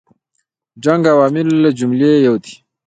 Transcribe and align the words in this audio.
جنګ 0.83 1.03
عواملو 1.13 1.55
له 1.63 1.69
جملې 1.79 2.11
یو 2.27 2.35
دی. 2.43 2.53